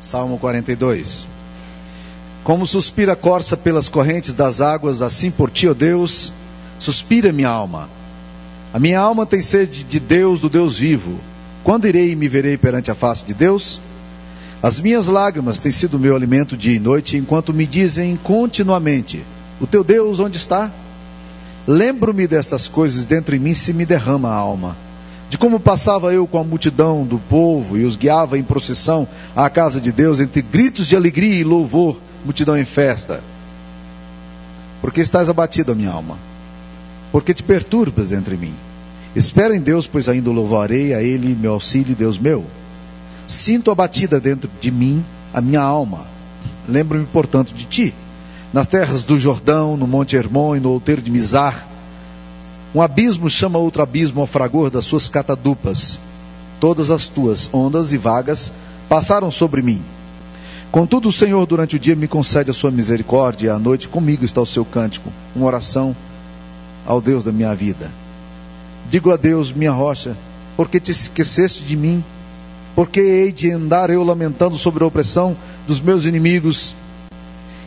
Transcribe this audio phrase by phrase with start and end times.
[0.00, 1.26] Salmo 42.
[2.44, 6.32] Como suspira a corça pelas correntes das águas, assim por ti, ó Deus,
[6.78, 7.88] suspira minha alma.
[8.72, 11.18] A minha alma tem sede de Deus, do Deus vivo.
[11.64, 13.80] Quando irei e me verei perante a face de Deus?
[14.62, 19.22] As minhas lágrimas têm sido meu alimento dia e noite, enquanto me dizem continuamente:
[19.60, 20.70] O teu Deus onde está?
[21.66, 24.87] Lembro-me destas coisas dentro de mim se me derrama a alma
[25.28, 29.50] de como passava eu com a multidão do povo e os guiava em procissão à
[29.50, 33.20] casa de Deus entre gritos de alegria e louvor, multidão em festa.
[34.80, 36.16] Porque estás abatido a minha alma?
[37.12, 38.54] Porque te perturbas entre mim?
[39.14, 42.44] Espera em Deus, pois ainda louvarei a Ele, meu auxílio, Deus meu.
[43.26, 46.06] Sinto abatida dentro de mim a minha alma.
[46.68, 47.94] Lembro-me, portanto, de ti.
[48.52, 51.66] Nas terras do Jordão, no Monte Hermon e no outeiro de Mizar,
[52.74, 55.98] um abismo chama outro abismo ao fragor das suas catadupas.
[56.60, 58.52] Todas as tuas ondas e vagas
[58.88, 59.80] passaram sobre mim.
[60.70, 64.24] Contudo, o Senhor durante o dia me concede a sua misericórdia, e à noite comigo
[64.24, 65.96] está o seu cântico, uma oração
[66.86, 67.90] ao Deus da minha vida.
[68.90, 70.14] Digo a Deus, minha rocha,
[70.56, 72.04] porque te esqueceste de mim?
[72.74, 75.34] Porque hei de andar eu lamentando sobre a opressão
[75.66, 76.74] dos meus inimigos?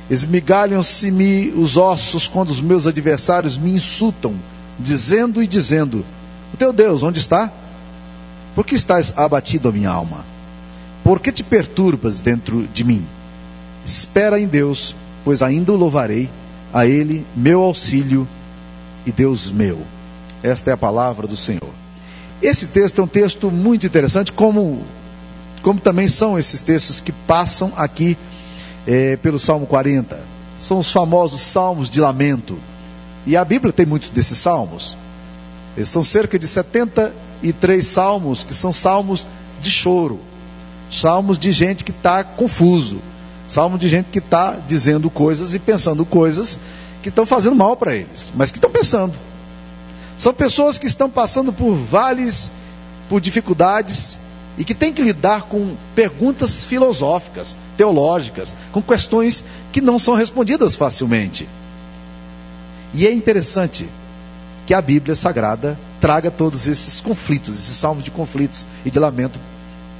[0.09, 4.35] Esmigalham-se-me os ossos quando os meus adversários me insultam
[4.79, 6.05] dizendo e dizendo:
[6.53, 7.51] O teu Deus, onde está?
[8.55, 10.25] Por que estás abatido a minha alma?
[11.03, 13.05] Por que te perturbas dentro de mim?
[13.85, 16.29] Espera em Deus, pois ainda o louvarei,
[16.73, 18.27] a Ele, meu auxílio
[19.05, 19.79] e Deus meu.
[20.43, 21.69] Esta é a palavra do Senhor.
[22.41, 24.81] Esse texto é um texto muito interessante, como,
[25.61, 28.17] como também são esses textos que passam aqui
[28.87, 30.19] é, pelo Salmo 40.
[30.59, 32.57] São os famosos salmos de lamento.
[33.25, 34.97] E a Bíblia tem muitos desses salmos.
[35.75, 39.27] Eles são cerca de 73 salmos que são salmos
[39.61, 40.19] de choro,
[40.91, 42.99] salmos de gente que está confuso,
[43.47, 46.59] salmos de gente que está dizendo coisas e pensando coisas
[47.01, 49.17] que estão fazendo mal para eles, mas que estão pensando.
[50.17, 52.51] São pessoas que estão passando por vales,
[53.09, 54.17] por dificuldades
[54.57, 60.75] e que têm que lidar com perguntas filosóficas, teológicas, com questões que não são respondidas
[60.75, 61.47] facilmente.
[62.93, 63.87] E é interessante
[64.65, 69.39] que a Bíblia Sagrada traga todos esses conflitos, esses salmos de conflitos e de lamento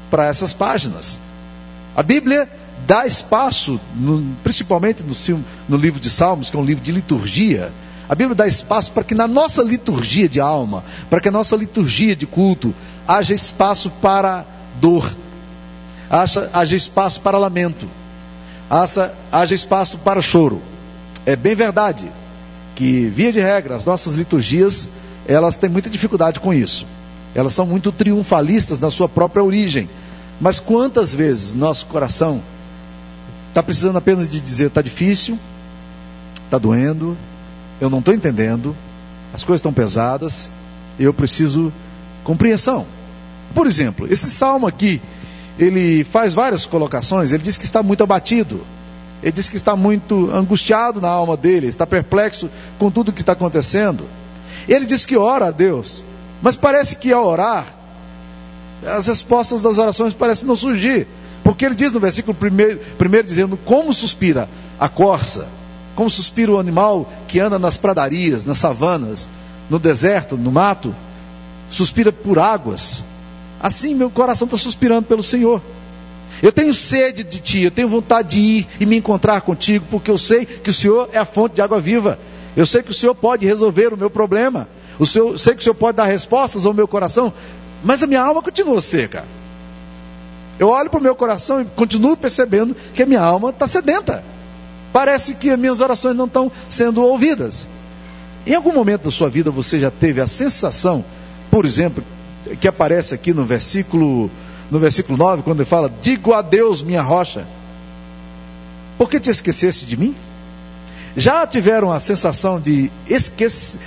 [0.09, 1.17] para essas páginas.
[1.95, 2.49] A Bíblia
[2.85, 7.71] dá espaço, no, principalmente no, no livro de Salmos, que é um livro de liturgia,
[8.09, 11.55] a Bíblia dá espaço para que na nossa liturgia de alma, para que a nossa
[11.55, 12.73] liturgia de culto,
[13.07, 14.45] haja espaço para
[14.81, 15.09] dor,
[16.09, 17.87] haja, haja espaço para lamento,
[18.69, 20.61] haja, haja espaço para choro.
[21.25, 22.11] É bem verdade
[22.75, 24.89] que, via de regra, as nossas liturgias,
[25.27, 26.85] elas têm muita dificuldade com isso.
[27.33, 29.89] Elas são muito triunfalistas na sua própria origem.
[30.39, 32.41] Mas quantas vezes nosso coração
[33.49, 35.37] está precisando apenas de dizer: está difícil,
[36.45, 37.15] está doendo,
[37.79, 38.75] eu não estou entendendo,
[39.33, 40.49] as coisas estão pesadas,
[40.99, 41.71] eu preciso
[42.23, 42.85] compreensão.
[43.53, 45.01] Por exemplo, esse salmo aqui,
[45.59, 48.65] ele faz várias colocações, ele diz que está muito abatido.
[49.21, 52.49] Ele diz que está muito angustiado na alma dele, está perplexo
[52.79, 54.05] com tudo o que está acontecendo.
[54.67, 56.03] Ele diz que ora a Deus,
[56.41, 57.67] mas parece que ao orar,
[58.85, 61.07] as respostas das orações parecem não surgir.
[61.43, 64.49] Porque ele diz no versículo primeiro, primeiro dizendo: Como suspira
[64.79, 65.47] a corça,
[65.95, 69.27] como suspira o animal que anda nas pradarias, nas savanas,
[69.69, 70.93] no deserto, no mato,
[71.69, 73.03] suspira por águas.
[73.59, 75.61] Assim meu coração está suspirando pelo Senhor.
[76.41, 80.09] Eu tenho sede de ti, eu tenho vontade de ir e me encontrar contigo, porque
[80.09, 82.17] eu sei que o Senhor é a fonte de água viva.
[82.57, 84.67] Eu sei que o Senhor pode resolver o meu problema.
[84.97, 87.31] O Senhor, eu sei que o Senhor pode dar respostas ao meu coração,
[87.83, 89.23] mas a minha alma continua seca.
[90.59, 94.23] Eu olho para o meu coração e continuo percebendo que a minha alma está sedenta.
[94.91, 97.67] Parece que as minhas orações não estão sendo ouvidas.
[98.45, 101.05] Em algum momento da sua vida você já teve a sensação,
[101.49, 102.03] por exemplo,
[102.59, 104.29] que aparece aqui no versículo
[104.71, 107.45] no versículo 9, quando ele fala: Digo a Deus, minha rocha,
[108.97, 110.15] por que te esquecesse de mim?
[111.15, 112.89] Já tiveram a sensação de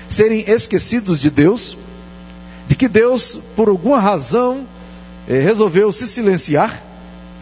[0.08, 1.76] serem esquecidos de Deus?
[2.66, 4.66] De que Deus, por alguma razão,
[5.26, 6.82] eh, resolveu se silenciar,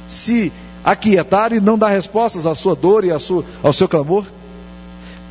[0.06, 0.52] se
[0.84, 4.24] aquietar e não dar respostas à sua dor e sua, ao seu clamor?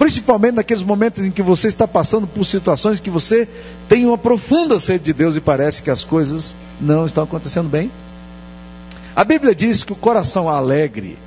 [0.01, 3.47] Principalmente naqueles momentos em que você está passando por situações que você
[3.87, 7.91] tem uma profunda sede de Deus e parece que as coisas não estão acontecendo bem.
[9.15, 11.19] A Bíblia diz que o coração alegre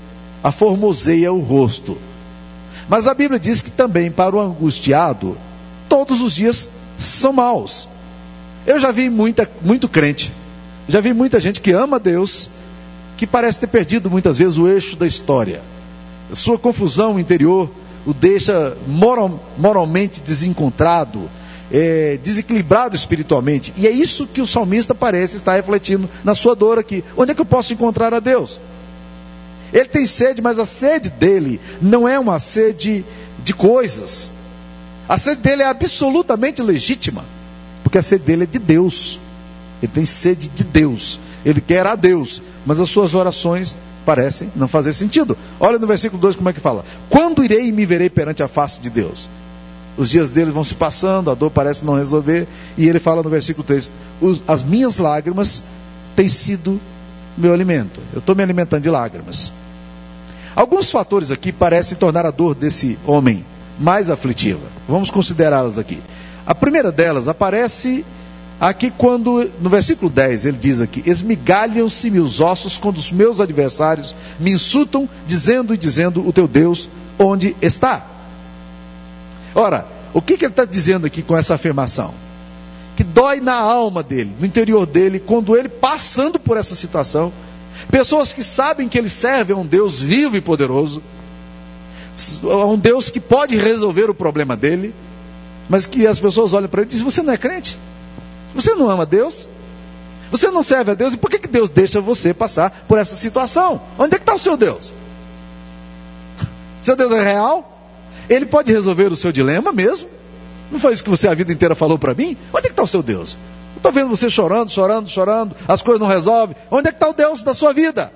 [0.42, 1.96] aformoseia o rosto.
[2.88, 5.36] Mas a Bíblia diz que também para o angustiado,
[5.88, 6.68] todos os dias
[6.98, 7.88] são maus.
[8.66, 10.32] Eu já vi muita, muito crente,
[10.88, 12.50] já vi muita gente que ama Deus,
[13.16, 15.62] que parece ter perdido muitas vezes o eixo da história.
[16.32, 17.70] Sua confusão interior
[18.06, 21.30] o deixa moral, moralmente desencontrado,
[21.72, 23.72] é, desequilibrado espiritualmente.
[23.76, 27.02] E é isso que o salmista parece estar refletindo na sua dor aqui.
[27.16, 28.60] Onde é que eu posso encontrar a Deus?
[29.72, 33.04] Ele tem sede, mas a sede dele não é uma sede
[33.42, 34.30] de coisas.
[35.08, 37.24] A sede dele é absolutamente legítima,
[37.82, 39.18] porque a sede dele é de Deus.
[39.82, 41.18] Ele tem sede de Deus.
[41.44, 45.36] Ele quer a Deus, mas as suas orações parecem não fazer sentido.
[45.58, 48.48] Olha no versículo 2 como é que fala: Quando irei e me verei perante a
[48.48, 49.28] face de Deus?
[49.96, 53.30] Os dias dele vão se passando, a dor parece não resolver, e ele fala no
[53.30, 53.90] versículo 3:
[54.46, 55.62] As minhas lágrimas
[56.16, 56.80] têm sido
[57.36, 58.00] meu alimento.
[58.12, 59.52] Eu estou me alimentando de lágrimas.
[60.54, 63.44] Alguns fatores aqui parecem tornar a dor desse homem
[63.78, 64.66] mais aflitiva.
[64.88, 66.00] Vamos considerá-las aqui.
[66.46, 68.04] A primeira delas aparece
[68.60, 74.14] aqui quando, no versículo 10, ele diz aqui: Esmigalham-se meus ossos quando os meus adversários
[74.38, 78.06] me insultam, dizendo e dizendo: O teu Deus, onde está?
[79.54, 82.12] Ora, o que, que ele está dizendo aqui com essa afirmação?
[82.96, 87.32] Que dói na alma dele, no interior dele, quando ele passando por essa situação,
[87.90, 91.02] Pessoas que sabem que ele serve a um Deus vivo e poderoso,
[92.42, 94.94] a um Deus que pode resolver o problema dele,
[95.68, 97.76] mas que as pessoas olham para ele e dizem: Você não é crente?
[98.54, 99.48] Você não ama Deus?
[100.30, 101.14] Você não serve a Deus?
[101.14, 103.80] E por que, que Deus deixa você passar por essa situação?
[103.98, 104.92] Onde é que está o seu Deus?
[106.80, 107.70] Seu Deus é real?
[108.28, 110.08] Ele pode resolver o seu dilema mesmo?
[110.70, 112.36] Não foi isso que você a vida inteira falou para mim?
[112.52, 113.38] Onde é que está o seu Deus?
[113.76, 116.56] Estou vendo você chorando, chorando, chorando, as coisas não resolvem.
[116.70, 118.12] Onde é que está o Deus da sua vida?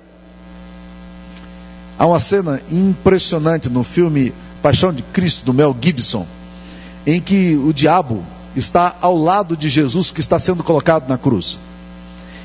[1.97, 6.25] Há uma cena impressionante no filme Paixão de Cristo, do Mel Gibson,
[7.05, 8.23] em que o diabo
[8.55, 11.59] está ao lado de Jesus que está sendo colocado na cruz.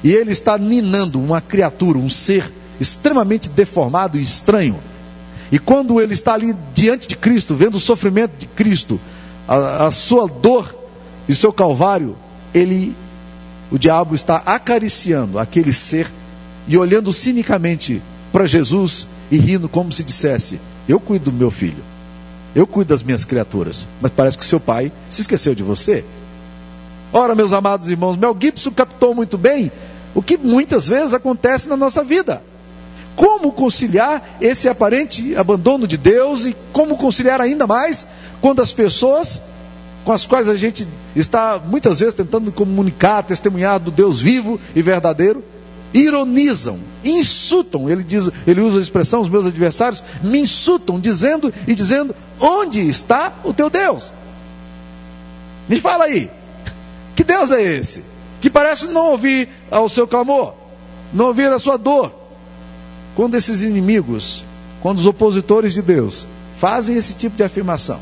[0.02, 4.78] E ele está ninando uma criatura, um ser extremamente deformado e estranho.
[5.50, 9.00] E quando ele está ali diante de Cristo, vendo o sofrimento de Cristo,
[9.46, 10.74] a, a sua dor
[11.28, 12.16] e o seu calvário,
[12.52, 12.94] ele
[13.70, 16.08] o diabo está acariciando aquele ser
[16.68, 18.00] e olhando cinicamente
[18.32, 21.82] para Jesus e rindo como se dissesse: Eu cuido do meu filho,
[22.54, 26.04] eu cuido das minhas criaturas, mas parece que seu pai se esqueceu de você.
[27.12, 29.70] Ora, meus amados irmãos, Mel Gibson captou muito bem
[30.14, 32.42] o que muitas vezes acontece na nossa vida.
[33.16, 38.06] Como conciliar esse aparente abandono de Deus e como conciliar ainda mais
[38.40, 39.40] quando as pessoas
[40.04, 40.86] com as quais a gente
[41.16, 45.42] está muitas vezes tentando comunicar, testemunhar do Deus vivo e verdadeiro,
[45.94, 47.88] ironizam, insultam.
[47.88, 52.80] Ele diz, ele usa a expressão, os meus adversários me insultam, dizendo e dizendo: onde
[52.80, 54.12] está o teu Deus?
[55.68, 56.30] Me fala aí,
[57.14, 58.04] que Deus é esse?
[58.40, 60.54] Que parece não ouvir ao seu clamor,
[61.12, 62.12] não ouvir a sua dor.
[63.14, 64.44] Quando esses inimigos,
[64.82, 66.26] quando os opositores de Deus
[66.58, 68.00] fazem esse tipo de afirmação,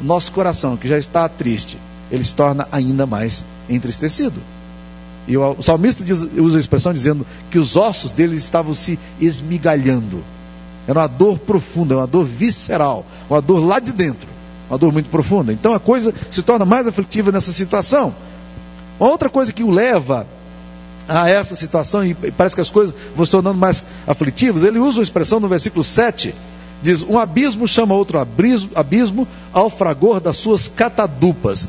[0.00, 1.78] nosso coração, que já está triste,
[2.10, 4.42] ele se torna ainda mais entristecido.
[5.26, 10.24] E o salmista diz, usa a expressão dizendo que os ossos dele estavam se esmigalhando.
[10.86, 14.28] Era uma dor profunda, uma dor visceral, uma dor lá de dentro,
[14.68, 15.52] uma dor muito profunda.
[15.52, 18.14] Então a coisa se torna mais aflitiva nessa situação.
[18.98, 20.26] Uma outra coisa que o leva
[21.08, 25.00] a essa situação, e parece que as coisas vão se tornando mais aflitivas, ele usa
[25.00, 26.34] a expressão no versículo 7,
[26.82, 28.18] Diz: Um abismo chama outro
[28.74, 31.68] abismo ao fragor das suas catadupas.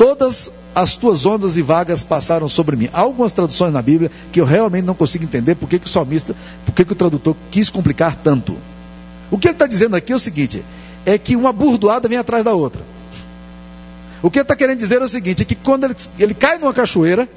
[0.00, 2.88] Todas as tuas ondas e vagas passaram sobre mim.
[2.90, 6.34] Há algumas traduções na Bíblia que eu realmente não consigo entender por que, o salmista,
[6.64, 8.56] por que, que o tradutor quis complicar tanto.
[9.30, 10.64] O que ele está dizendo aqui é o seguinte:
[11.04, 12.80] é que uma burdoada vem atrás da outra.
[14.22, 16.56] O que ele está querendo dizer é o seguinte: é que quando ele, ele cai
[16.56, 17.28] numa cachoeira,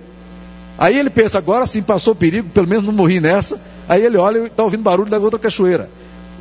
[0.77, 3.60] aí ele pensa, agora sim passou o perigo, pelo menos não morri nessa.
[3.89, 5.89] Aí ele olha e está ouvindo barulho da outra cachoeira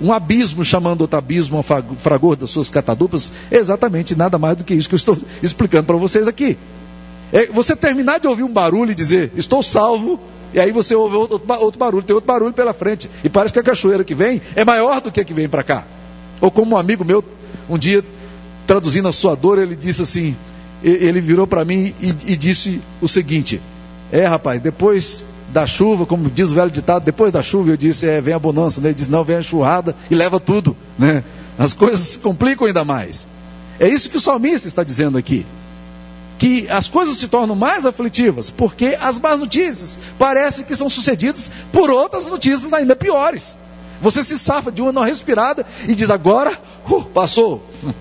[0.00, 4.74] um abismo chamando outro abismo ao fragor das suas catadupas, exatamente nada mais do que
[4.74, 6.56] isso que eu estou explicando para vocês aqui.
[7.32, 10.20] É você terminar de ouvir um barulho e dizer, estou salvo,
[10.52, 13.58] e aí você ouve outro, outro barulho, tem outro barulho pela frente, e parece que
[13.58, 15.84] a cachoeira que vem é maior do que a que vem para cá.
[16.40, 17.24] Ou como um amigo meu,
[17.70, 18.04] um dia,
[18.66, 20.36] traduzindo a sua dor, ele disse assim,
[20.82, 23.60] ele virou para mim e, e disse o seguinte,
[24.10, 28.06] é rapaz, depois da chuva, como diz o velho ditado, depois da chuva eu disse,
[28.06, 28.88] é, vem a bonança, né?
[28.88, 31.22] ele diz, não, vem a churrada e leva tudo, né?
[31.58, 33.26] As coisas se complicam ainda mais.
[33.78, 35.46] É isso que o salmista está dizendo aqui.
[36.38, 41.50] Que as coisas se tornam mais aflitivas, porque as más notícias parecem que são sucedidas
[41.70, 43.56] por outras notícias ainda piores.
[44.00, 46.58] Você se safa de uma não respirada e diz, agora,
[46.88, 47.64] uh, passou.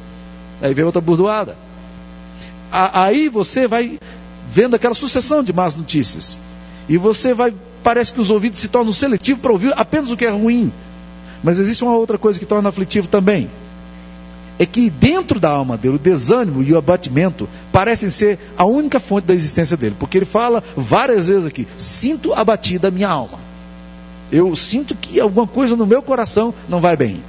[0.62, 1.56] Aí vem outra burdoada.
[2.72, 4.00] Aí você vai
[4.48, 6.38] vendo aquela sucessão de más notícias.
[6.92, 10.26] E você vai parece que os ouvidos se tornam seletivos para ouvir apenas o que
[10.26, 10.70] é ruim.
[11.42, 13.50] Mas existe uma outra coisa que torna aflitivo também.
[14.60, 19.00] É que dentro da alma dele, o desânimo e o abatimento parecem ser a única
[19.00, 19.96] fonte da existência dele.
[19.98, 23.40] Porque ele fala várias vezes aqui: sinto abatida a minha alma.
[24.30, 27.24] Eu sinto que alguma coisa no meu coração não vai bem.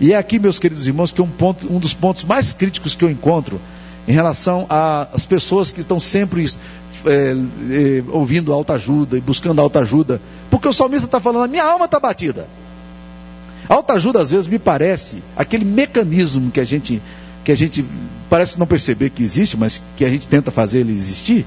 [0.00, 3.04] E é aqui, meus queridos irmãos, que um, ponto, um dos pontos mais críticos que
[3.04, 3.60] eu encontro
[4.06, 6.46] em relação às pessoas que estão sempre
[7.06, 8.52] é, é, ouvindo
[9.12, 10.20] e buscando alta ajuda,
[10.50, 12.46] porque o salmista está falando, a minha alma está batida.
[13.68, 17.00] Alta ajuda às vezes me parece aquele mecanismo que a gente
[17.44, 17.84] que a gente
[18.30, 21.44] parece não perceber que existe, mas que a gente tenta fazer ele existir,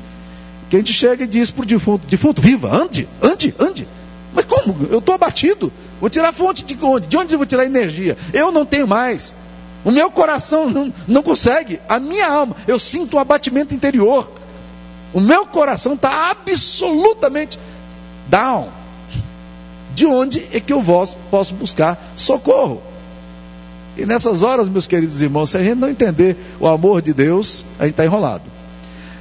[0.70, 3.88] que a gente chega e diz para o defunto, defunto, viva, ande, ande, ande.
[4.34, 4.88] Mas como?
[4.92, 5.74] Eu estou abatido.
[6.00, 7.08] Vou tirar fonte de onde?
[7.08, 8.16] De onde eu vou tirar energia?
[8.32, 9.34] Eu não tenho mais.
[9.84, 11.80] O meu coração não, não consegue.
[11.88, 14.32] A minha alma, eu sinto um abatimento interior.
[15.14, 17.58] O meu coração está absolutamente
[18.28, 18.70] down.
[19.94, 20.84] De onde é que eu
[21.32, 22.82] posso buscar socorro?
[23.98, 27.66] E nessas horas, meus queridos irmãos, se a gente não entender o amor de Deus,
[27.80, 28.44] a gente está enrolado.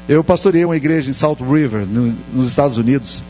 [0.06, 3.22] Eu pastoreei uma igreja em Salt River, no, nos Estados Unidos.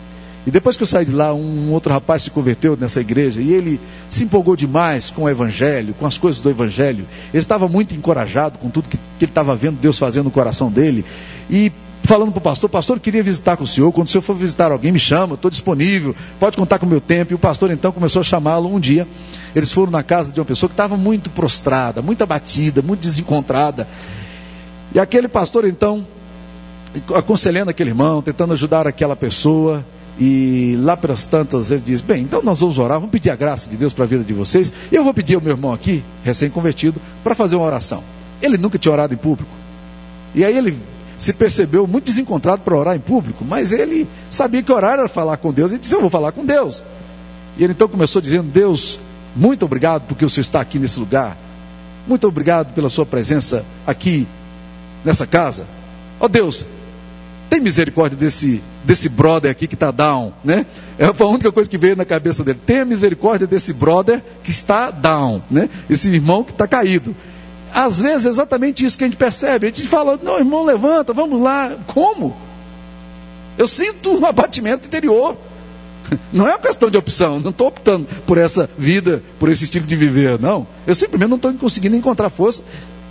[0.46, 3.52] E depois que eu saí de lá, um outro rapaz se converteu nessa igreja e
[3.52, 7.04] ele se empolgou demais com o evangelho, com as coisas do evangelho.
[7.34, 10.70] Ele estava muito encorajado com tudo que, que ele estava vendo Deus fazendo no coração
[10.70, 11.04] dele.
[11.50, 11.72] E
[12.04, 13.90] falando para o pastor, pastor, eu queria visitar com o senhor.
[13.90, 17.00] Quando o senhor for visitar alguém, me chama, estou disponível, pode contar com o meu
[17.00, 17.32] tempo.
[17.32, 19.06] E o pastor então começou a chamá-lo um dia.
[19.52, 23.88] Eles foram na casa de uma pessoa que estava muito prostrada, muito abatida, muito desencontrada.
[24.94, 26.06] E aquele pastor então,
[27.12, 29.84] aconselhando aquele irmão, tentando ajudar aquela pessoa.
[30.18, 33.68] E lá pelas tantas ele diz: Bem, então nós vamos orar, vamos pedir a graça
[33.68, 34.72] de Deus para a vida de vocês.
[34.90, 38.02] E eu vou pedir ao meu irmão aqui, recém-convertido, para fazer uma oração.
[38.40, 39.50] Ele nunca tinha orado em público.
[40.34, 40.78] E aí ele
[41.18, 45.36] se percebeu muito desencontrado para orar em público, mas ele sabia que orar era falar
[45.36, 45.70] com Deus.
[45.70, 46.82] Ele disse: Eu vou falar com Deus.
[47.58, 48.98] E ele então começou dizendo: Deus,
[49.34, 51.36] muito obrigado porque o Senhor está aqui nesse lugar.
[52.06, 54.26] Muito obrigado pela sua presença aqui
[55.04, 55.66] nessa casa.
[56.20, 56.64] Ó oh, Deus,
[57.48, 60.66] tem misericórdia desse, desse brother aqui que está down, né?
[60.98, 62.58] É a única coisa que veio na cabeça dele.
[62.66, 65.68] Tenha misericórdia desse brother que está down, né?
[65.88, 67.14] Esse irmão que está caído
[67.76, 69.66] às vezes é exatamente isso que a gente percebe.
[69.66, 71.76] A gente fala, não, irmão, levanta, vamos lá.
[71.86, 72.34] Como?
[73.58, 75.36] Eu sinto um abatimento interior.
[76.32, 79.84] Não é uma questão de opção, não estou optando por essa vida, por esse estilo
[79.84, 80.64] de viver, não.
[80.86, 82.62] Eu simplesmente não estou conseguindo encontrar força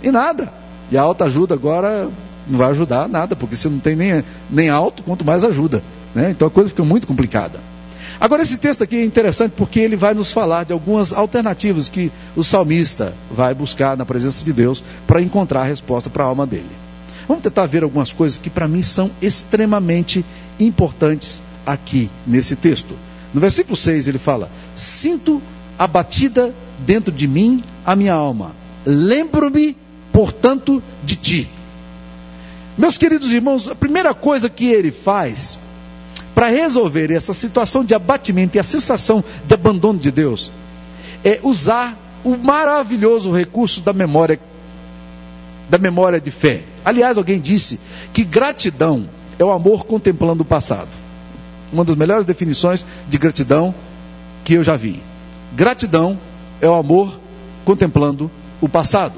[0.02, 0.50] em nada.
[0.90, 2.08] E a alta ajuda agora
[2.48, 5.82] não vai ajudar nada, porque você não tem nem, nem alto, quanto mais ajuda.
[6.14, 6.30] Né?
[6.30, 7.60] Então a coisa fica muito complicada.
[8.18, 12.10] Agora, esse texto aqui é interessante porque ele vai nos falar de algumas alternativas que
[12.34, 16.46] o salmista vai buscar na presença de Deus para encontrar a resposta para a alma
[16.46, 16.70] dele.
[17.28, 20.24] Vamos tentar ver algumas coisas que para mim são extremamente
[20.58, 22.94] importantes aqui nesse texto.
[23.34, 25.42] No versículo 6 ele fala: Sinto
[25.78, 26.54] abatida
[26.86, 28.52] dentro de mim a minha alma,
[28.84, 29.76] lembro-me,
[30.12, 31.48] portanto, de ti.
[32.76, 35.58] Meus queridos irmãos, a primeira coisa que ele faz
[36.34, 40.52] para resolver essa situação de abatimento e a sensação de abandono de Deus,
[41.24, 44.38] é usar o maravilhoso recurso da memória
[45.68, 46.62] da memória de fé.
[46.84, 47.80] Aliás, alguém disse
[48.12, 50.88] que gratidão é o amor contemplando o passado.
[51.72, 53.74] Uma das melhores definições de gratidão
[54.44, 55.02] que eu já vi.
[55.54, 56.18] Gratidão
[56.60, 57.18] é o amor
[57.64, 58.30] contemplando
[58.60, 59.14] o passado.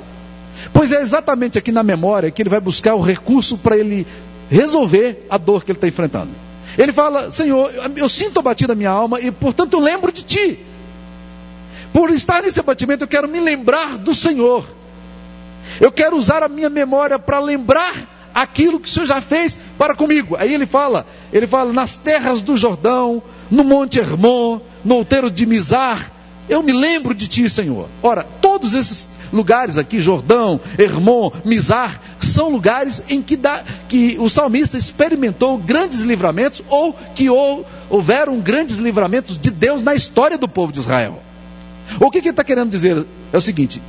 [0.73, 4.07] Pois é exatamente aqui na memória que ele vai buscar o recurso para ele
[4.51, 6.31] resolver a dor que ele está enfrentando.
[6.77, 10.59] Ele fala: Senhor, eu sinto abatido a minha alma e, portanto, eu lembro de Ti.
[11.93, 14.65] Por estar nesse abatimento, eu quero me lembrar do Senhor.
[15.81, 17.95] Eu quero usar a minha memória para lembrar
[18.35, 20.37] aquilo que o Senhor já fez para comigo.
[20.39, 25.47] Aí ele fala, ele fala nas terras do Jordão, no Monte Hermon, no outeiro de
[25.47, 26.13] Mizar,
[26.49, 27.89] eu me lembro de ti, Senhor.
[28.03, 34.29] Ora, todos esses lugares aqui, Jordão, Hermon, Mizar, são lugares em que, dá, que o
[34.29, 40.49] salmista experimentou grandes livramentos ou que ou, houveram grandes livramentos de Deus na história do
[40.49, 41.23] povo de Israel.
[42.01, 43.05] O que, que ele está querendo dizer?
[43.33, 43.81] É o seguinte: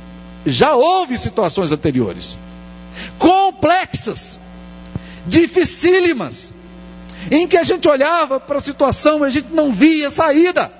[0.44, 2.38] já houve situações anteriores,
[3.18, 4.38] complexas,
[5.26, 6.52] dificílimas,
[7.30, 10.79] em que a gente olhava para a situação e a gente não via saída.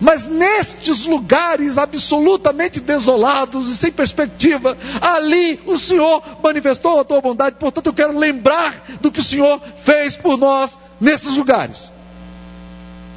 [0.00, 7.56] Mas nestes lugares absolutamente desolados e sem perspectiva, ali o Senhor manifestou a tua bondade.
[7.58, 11.92] Portanto, eu quero lembrar do que o Senhor fez por nós nesses lugares.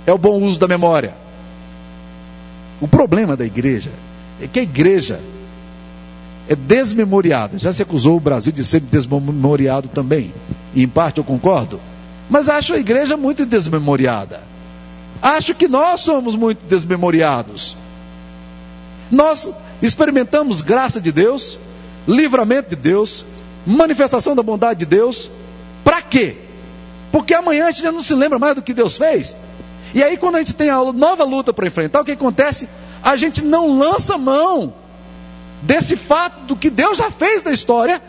[0.06, 1.16] É o bom uso da memória.
[2.80, 3.92] O problema da igreja
[4.42, 5.20] é que a igreja
[6.48, 7.58] é desmemoriada.
[7.58, 10.32] Já se acusou o Brasil de ser desmemoriado também.
[10.74, 11.80] E em parte eu concordo.
[12.30, 14.42] Mas acho a igreja muito desmemoriada.
[15.22, 17.76] Acho que nós somos muito desmemoriados.
[19.12, 19.50] Nós
[19.82, 21.58] experimentamos graça de Deus,
[22.08, 23.26] livramento de Deus,
[23.66, 25.30] manifestação da bondade de Deus.
[25.84, 26.38] Para quê?
[27.12, 29.36] Porque amanhã a gente já não se lembra mais do que Deus fez.
[29.94, 32.68] E aí, quando a gente tem a nova luta para enfrentar, o que acontece?
[33.04, 34.74] A gente não lança mão
[35.62, 38.02] desse fato do que Deus já fez na história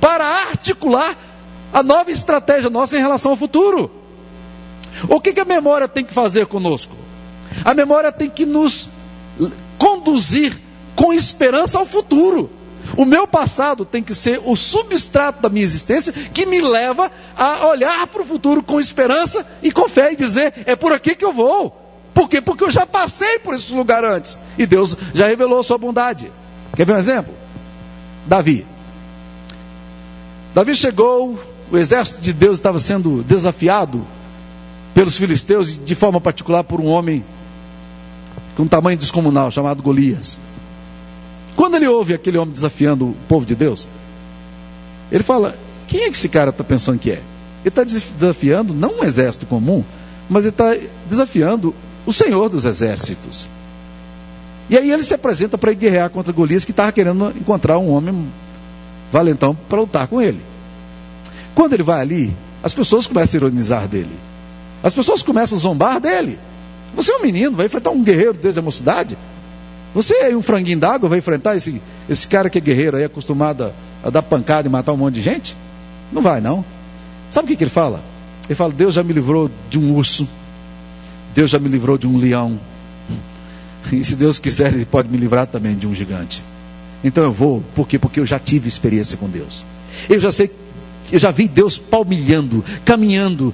[0.00, 1.14] para articular
[1.72, 3.90] a nova estratégia nossa em relação ao futuro.
[5.08, 6.94] O que, que a memória tem que fazer conosco?
[7.64, 8.88] A memória tem que nos
[9.78, 10.58] conduzir
[10.94, 12.50] com esperança ao futuro.
[12.96, 17.66] O meu passado tem que ser o substrato da minha existência que me leva a
[17.66, 21.24] olhar para o futuro com esperança e com fé e dizer: é por aqui que
[21.24, 21.82] eu vou.
[22.14, 22.40] Por quê?
[22.40, 26.32] Porque eu já passei por esse lugar antes e Deus já revelou a sua bondade.
[26.74, 27.34] Quer ver um exemplo?
[28.26, 28.64] Davi.
[30.54, 31.38] Davi chegou,
[31.70, 34.06] o exército de Deus estava sendo desafiado
[34.96, 37.22] pelos filisteus, de forma particular por um homem
[38.56, 40.38] com um tamanho descomunal, chamado Golias.
[41.54, 43.86] Quando ele ouve aquele homem desafiando o povo de Deus,
[45.12, 45.54] ele fala:
[45.86, 47.20] quem é que esse cara está pensando que é?
[47.62, 49.84] Ele está desafiando não um exército comum,
[50.30, 50.74] mas ele está
[51.06, 51.74] desafiando
[52.06, 53.46] o Senhor dos exércitos.
[54.70, 58.26] E aí ele se apresenta para guerrear contra Golias, que estava querendo encontrar um homem
[59.12, 60.40] valentão para lutar com ele.
[61.54, 64.25] Quando ele vai ali, as pessoas começam a ironizar dele.
[64.86, 66.38] As pessoas começam a zombar dele.
[66.94, 69.18] Você é um menino, vai enfrentar um guerreiro desde a mocidade.
[69.92, 73.64] Você é um franguinho d'água, vai enfrentar esse, esse cara que é guerreiro aí, acostumado
[73.64, 73.72] a,
[74.04, 75.56] a, dar pancada e matar um monte de gente?
[76.12, 76.64] Não vai, não.
[77.28, 78.00] Sabe o que, que ele fala?
[78.48, 80.28] Ele fala: Deus já me livrou de um urso,
[81.34, 82.56] Deus já me livrou de um leão,
[83.92, 86.44] e se Deus quiser, Ele pode me livrar também de um gigante.
[87.02, 87.98] Então eu vou, por quê?
[87.98, 89.64] Porque eu já tive experiência com Deus.
[90.08, 90.48] Eu já sei,
[91.10, 93.52] eu já vi Deus palmilhando, caminhando,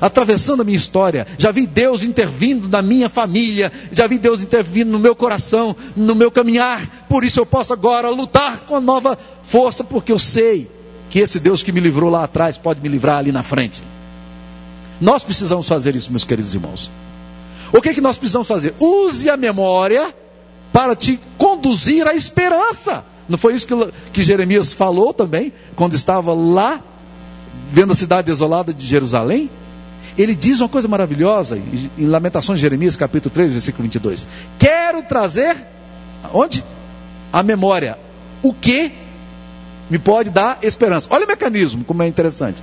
[0.00, 1.26] atravessando a minha história.
[1.38, 6.14] Já vi Deus intervindo na minha família, já vi Deus intervindo no meu coração, no
[6.14, 7.06] meu caminhar.
[7.08, 10.70] Por isso eu posso agora lutar com a nova força, porque eu sei
[11.08, 13.82] que esse Deus que me livrou lá atrás pode me livrar ali na frente.
[15.00, 16.90] Nós precisamos fazer isso, meus queridos irmãos.
[17.72, 18.74] O que, é que nós precisamos fazer?
[18.78, 20.14] Use a memória
[20.72, 23.04] para te conduzir à esperança.
[23.28, 23.74] Não foi isso que,
[24.12, 26.82] que Jeremias falou também, quando estava lá,
[27.72, 29.50] vendo a cidade desolada de Jerusalém?
[30.18, 31.56] Ele diz uma coisa maravilhosa
[31.96, 34.26] em Lamentações de Jeremias, capítulo 3, versículo 22.
[34.58, 35.56] Quero trazer,
[36.32, 36.64] onde?
[37.32, 37.96] A memória.
[38.42, 38.92] O que
[39.88, 41.08] me pode dar esperança.
[41.10, 42.62] Olha o mecanismo, como é interessante.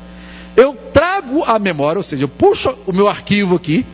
[0.56, 3.86] Eu trago a memória, ou seja, eu puxo o meu arquivo aqui,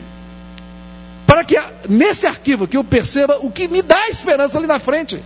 [1.26, 5.22] para que nesse arquivo aqui eu perceba o que me dá esperança ali na frente.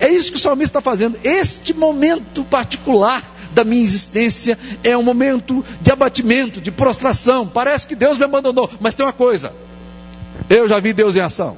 [0.00, 1.18] É isso que o salmista está fazendo.
[1.22, 3.22] Este momento particular
[3.54, 7.46] da minha existência é um momento de abatimento, de prostração.
[7.46, 9.52] Parece que Deus me abandonou, mas tem uma coisa:
[10.50, 11.56] eu já vi Deus em ação.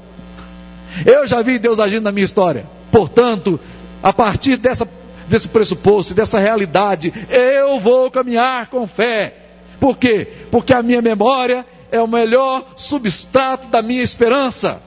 [1.04, 2.66] Eu já vi Deus agindo na minha história.
[2.90, 3.58] Portanto,
[4.02, 4.88] a partir dessa,
[5.28, 9.34] desse pressuposto, dessa realidade, eu vou caminhar com fé.
[9.80, 10.26] Por quê?
[10.50, 14.80] Porque a minha memória é o melhor substrato da minha esperança.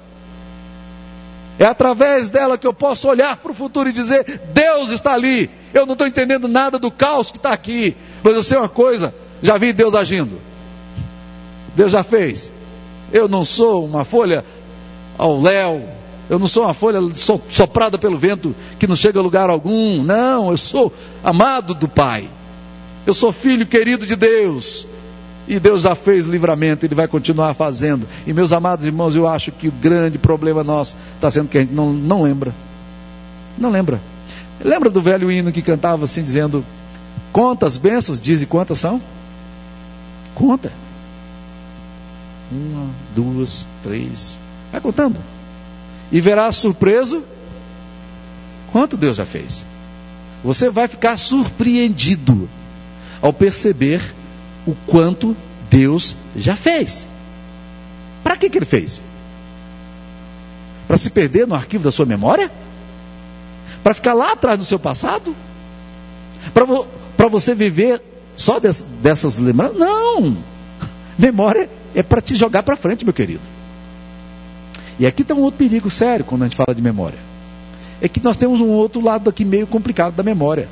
[1.59, 5.49] É através dela que eu posso olhar para o futuro e dizer: Deus está ali.
[5.73, 9.13] Eu não estou entendendo nada do caos que está aqui, mas eu sei uma coisa:
[9.41, 10.39] já vi Deus agindo.
[11.75, 12.51] Deus já fez.
[13.11, 14.43] Eu não sou uma folha
[15.17, 15.83] ao léu,
[16.29, 16.99] eu não sou uma folha
[17.49, 20.03] soprada pelo vento que não chega a lugar algum.
[20.03, 22.29] Não, eu sou amado do Pai.
[23.05, 24.85] Eu sou filho querido de Deus.
[25.47, 28.07] E Deus já fez livramento, Ele vai continuar fazendo.
[28.27, 31.61] E meus amados irmãos, eu acho que o grande problema nosso está sendo que a
[31.61, 32.53] gente não, não lembra.
[33.57, 33.99] Não lembra.
[34.63, 36.65] Lembra do velho hino que cantava assim, dizendo:
[37.31, 39.01] Quantas bênçãos, diz e quantas são?
[40.35, 40.71] Conta.
[42.51, 44.37] Uma, duas, três.
[44.71, 45.17] Vai contando.
[46.11, 47.23] E verá surpreso
[48.71, 49.63] quanto Deus já fez.
[50.43, 52.49] Você vai ficar surpreendido
[53.21, 54.01] ao perceber
[54.65, 55.35] o quanto
[55.69, 57.05] Deus já fez.
[58.23, 59.01] Para que, que ele fez?
[60.87, 62.51] Para se perder no arquivo da sua memória?
[63.89, 65.35] Para ficar lá atrás do seu passado?
[66.53, 66.85] Para vo
[67.31, 67.99] você viver
[68.35, 69.79] só des dessas lembranças?
[69.79, 70.37] Não!
[71.17, 73.41] Memória é para te jogar para frente, meu querido.
[74.99, 77.17] E aqui está um outro perigo sério quando a gente fala de memória.
[77.99, 80.69] É que nós temos um outro lado aqui meio complicado da memória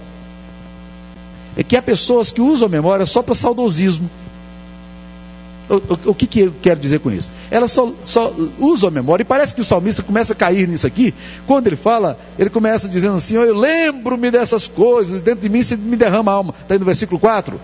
[1.58, 4.08] é que há pessoas que usam a memória só para saudosismo.
[5.70, 7.30] O, o, o, que, que eu quero dizer com isso?
[7.52, 10.88] Elas só, só usam a memória, e parece que o salmista começa a cair nisso
[10.88, 11.14] aqui.
[11.46, 15.62] Quando ele fala, ele começa dizendo assim: oh, Eu lembro-me dessas coisas, dentro de mim
[15.62, 16.54] se me derrama a alma.
[16.62, 17.60] Está aí no versículo 4.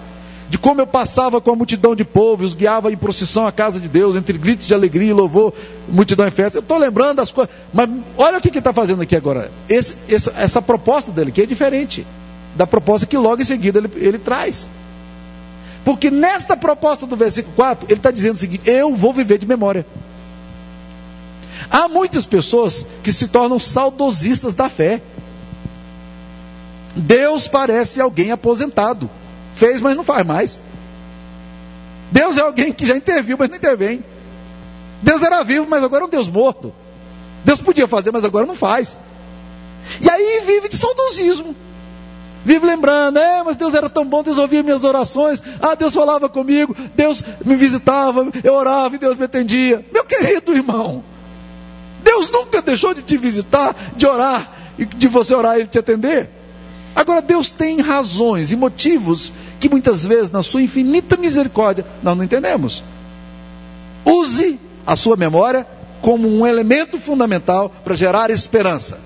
[0.49, 3.79] de como eu passava com a multidão de povo, os guiava em procissão à casa
[3.79, 5.53] de Deus, entre gritos de alegria e louvor,
[5.87, 6.57] multidão em festa.
[6.57, 9.49] Eu estou lembrando das coisas, mas olha o que ele está fazendo aqui agora.
[9.69, 12.05] Esse, essa, essa, proposta dele aqui é diferente
[12.55, 14.67] da proposta que logo em seguida ele, ele traz.
[15.83, 19.45] Porque nesta proposta do versículo 4, ele está dizendo o seguinte: eu vou viver de
[19.45, 19.85] memória.
[21.69, 25.01] Há muitas pessoas que se tornam saudosistas da fé.
[26.95, 29.09] Deus parece alguém aposentado.
[29.53, 30.59] Fez, mas não faz mais.
[32.11, 34.03] Deus é alguém que já interviu, mas não intervém.
[35.01, 36.73] Deus era vivo, mas agora é um Deus morto.
[37.43, 38.99] Deus podia fazer, mas agora não faz.
[39.99, 41.55] E aí vive de saudosismo.
[42.45, 46.27] Vive lembrando, é, mas Deus era tão bom, Deus ouvia minhas orações, ah, Deus falava
[46.27, 49.85] comigo, Deus me visitava, eu orava e Deus me atendia.
[49.93, 51.03] Meu querido irmão,
[52.03, 55.79] Deus nunca deixou de te visitar, de orar, e de você orar e ele te
[55.79, 56.29] atender.
[56.95, 62.23] Agora, Deus tem razões e motivos que muitas vezes, na sua infinita misericórdia, nós não
[62.23, 62.83] entendemos.
[64.05, 65.65] Use a sua memória
[66.01, 68.99] como um elemento fundamental para gerar esperança.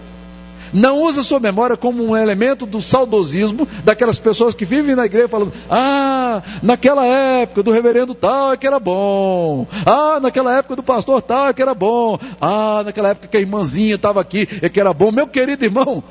[0.73, 5.05] Não use a sua memória como um elemento do saudosismo daquelas pessoas que vivem na
[5.05, 10.75] igreja falando: ah, naquela época do reverendo tal é que era bom, ah, naquela época
[10.75, 14.47] do pastor tal é que era bom, ah, naquela época que a irmãzinha estava aqui
[14.61, 15.11] é que era bom.
[15.11, 16.03] Meu querido irmão,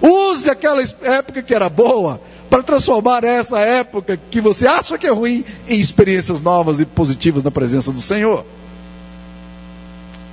[0.00, 5.10] Use aquela época que era boa para transformar essa época que você acha que é
[5.10, 8.44] ruim em experiências novas e positivas na presença do Senhor.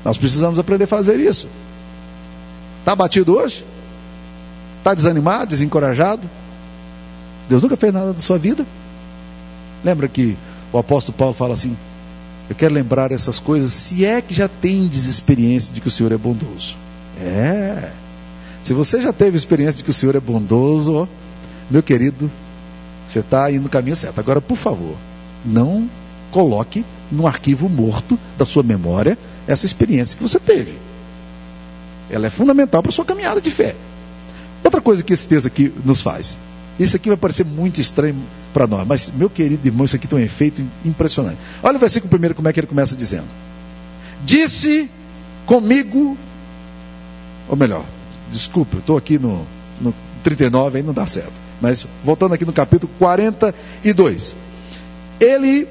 [0.04, 1.48] Nós precisamos aprender a fazer isso.
[2.86, 3.66] Está batido hoje?
[4.78, 6.30] Está desanimado, desencorajado?
[7.50, 8.64] Deus nunca fez nada da sua vida?
[9.84, 10.38] Lembra que
[10.72, 11.76] o apóstolo Paulo fala assim:
[12.48, 16.12] Eu quero lembrar essas coisas, se é que já tendes experiência de que o Senhor
[16.12, 16.76] é bondoso.
[17.20, 17.90] É.
[18.62, 21.10] Se você já teve experiência de que o Senhor é bondoso,
[21.72, 22.30] meu querido,
[23.10, 24.20] você está indo no caminho certo.
[24.20, 24.96] Agora, por favor,
[25.44, 25.90] não
[26.30, 29.18] coloque no arquivo morto da sua memória
[29.48, 30.78] essa experiência que você teve.
[32.10, 33.76] Ela é fundamental para a sua caminhada de fé.
[34.64, 36.38] Outra coisa que esse texto aqui nos faz.
[36.80, 38.16] Isso aqui vai parecer muito estranho
[38.54, 41.38] para nós, mas, meu querido irmão, isso aqui tem um efeito impressionante.
[41.64, 43.28] Olha o versículo primeiro, como é que ele começa dizendo:
[44.26, 44.90] Disse
[45.46, 46.18] comigo,
[47.48, 47.86] ou melhor,
[48.30, 49.46] Desculpe, estou aqui no,
[49.80, 51.32] no 39, aí não dá certo.
[51.62, 54.36] Mas voltando aqui no capítulo 42.
[55.20, 55.68] Ele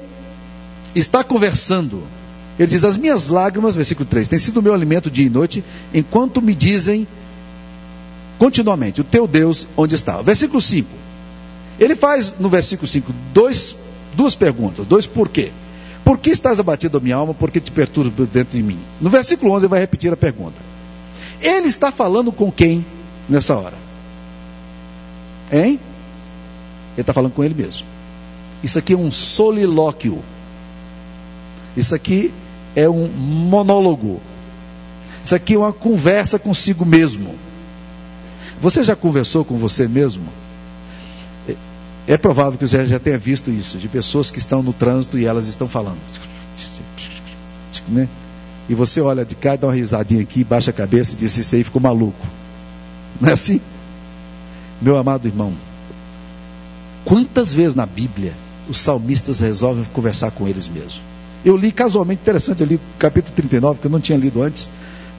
[0.95, 2.03] está conversando.
[2.57, 5.63] Ele diz: As minhas lágrimas, versículo 3, têm sido o meu alimento dia e noite,
[5.93, 7.07] enquanto me dizem
[8.37, 10.21] continuamente: O teu Deus onde está?
[10.21, 10.87] Versículo 5.
[11.79, 13.75] Ele faz no versículo 5 dois,
[14.15, 15.51] duas perguntas, dois porquê.
[16.05, 17.33] Por que estás abatido a minha alma?
[17.33, 18.77] Por que te perturbas dentro de mim?
[19.01, 20.55] No versículo 11 ele vai repetir a pergunta.
[21.41, 22.85] Ele está falando com quem
[23.27, 23.73] nessa hora?
[25.51, 25.79] Hein?
[26.93, 27.85] Ele está falando com ele mesmo.
[28.63, 30.23] Isso aqui é um solilóquio.
[31.75, 32.31] Isso aqui
[32.75, 34.21] é um monólogo.
[35.23, 37.35] Isso aqui é uma conversa consigo mesmo.
[38.61, 40.25] Você já conversou com você mesmo?
[41.47, 41.55] É,
[42.07, 45.25] é provável que você já tenha visto isso, de pessoas que estão no trânsito e
[45.25, 45.99] elas estão falando.
[47.87, 48.07] Né?
[48.67, 51.55] E você olha de cá, dá uma risadinha aqui, baixa a cabeça e diz: Isso
[51.55, 52.25] aí ficou maluco.
[53.19, 53.61] Não é assim?
[54.81, 55.53] Meu amado irmão,
[57.05, 58.33] quantas vezes na Bíblia
[58.67, 61.14] os salmistas resolvem conversar com eles mesmos?
[61.45, 64.67] Eu li casualmente, interessante, eu li o capítulo 39, que eu não tinha lido antes,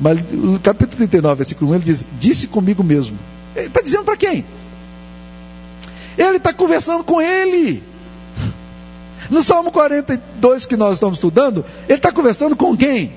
[0.00, 3.16] mas o capítulo 39, versículo 1, ele diz: Disse comigo mesmo.
[3.54, 4.44] Ele está dizendo para quem?
[6.18, 7.82] Ele está conversando com ele.
[9.30, 13.12] No Salmo 42 que nós estamos estudando, ele está conversando com quem?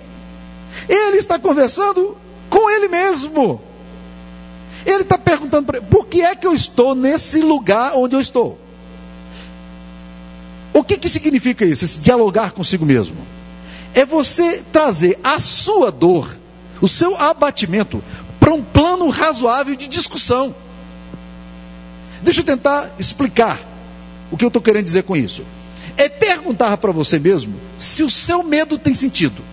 [0.88, 2.16] Ele está conversando
[2.50, 3.62] com ele mesmo.
[4.86, 8.58] Ele está perguntando por que é que eu estou nesse lugar onde eu estou?
[10.80, 13.18] O que, que significa isso, esse dialogar consigo mesmo?
[13.94, 16.30] É você trazer a sua dor,
[16.82, 18.04] o seu abatimento,
[18.40, 20.56] para um plano razoável de discussão.
[22.22, 23.60] Deixa eu tentar explicar
[24.32, 25.44] o que eu estou querendo dizer com isso.
[25.98, 29.44] É perguntar para você mesmo se o seu medo tem sentido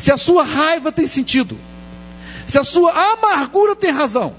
[0.00, 1.58] se a sua raiva tem sentido,
[2.46, 4.34] se a sua amargura tem razão,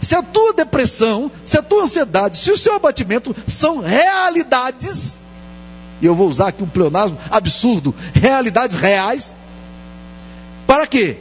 [0.00, 5.18] se a tua depressão, se a tua ansiedade, se o seu abatimento são realidades,
[6.00, 9.34] e eu vou usar aqui um pleonasmo absurdo, realidades reais,
[10.66, 11.18] para quê?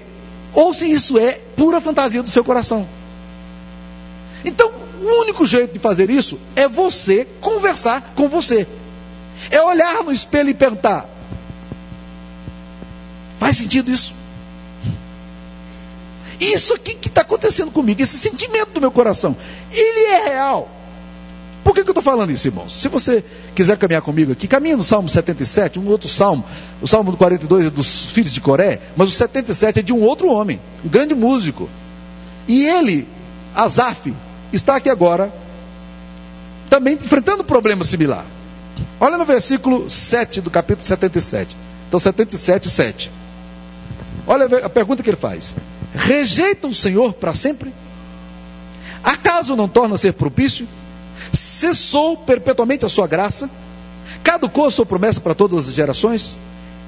[0.54, 2.88] Ou se isso é pura fantasia do seu coração.
[4.44, 8.68] Então, o único jeito de fazer isso é você conversar com você.
[9.52, 11.08] É olhar no espelho e perguntar:
[13.40, 14.14] Faz sentido isso?
[16.40, 19.36] Isso aqui que está acontecendo comigo, esse sentimento do meu coração,
[19.72, 20.70] ele é real.
[21.64, 22.80] Por que, que eu estou falando isso, irmãos?
[22.80, 23.24] Se você
[23.56, 26.46] quiser caminhar comigo aqui, caminha no Salmo 77, um outro salmo.
[26.80, 30.28] O Salmo 42 é dos filhos de Coré, mas o 77 é de um outro
[30.30, 31.68] homem, um grande músico.
[32.48, 33.08] E ele,
[33.56, 34.14] Azaf,
[34.54, 35.34] está aqui agora,
[36.70, 38.26] também enfrentando um problema similar.
[39.00, 41.58] Olha no versículo 7 do capítulo 77.
[41.88, 43.12] Então, 77, 7.
[44.28, 45.56] Olha a pergunta que ele faz:
[45.96, 47.74] Rejeita o Senhor para sempre?
[49.04, 50.68] Acaso não torna a ser propício?
[51.32, 53.50] Cessou perpetuamente a sua graça?
[54.24, 56.36] Caducou a sua promessa para todas as gerações?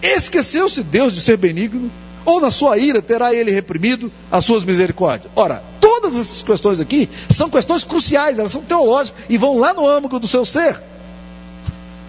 [0.01, 1.89] Esqueceu-se Deus de ser benigno?
[2.25, 5.31] Ou na sua ira terá ele reprimido as suas misericórdias?
[5.35, 9.87] Ora, todas essas questões aqui são questões cruciais, elas são teológicas e vão lá no
[9.87, 10.77] âmago do seu ser.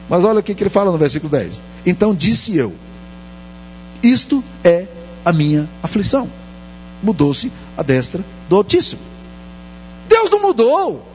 [0.09, 1.61] Mas olha o que ele fala no versículo 10.
[1.87, 2.75] Então disse eu:
[4.03, 4.87] Isto é
[5.25, 6.29] a minha aflição.
[7.03, 9.01] Mudou-se a destra do Altíssimo.
[10.09, 11.07] Deus não mudou.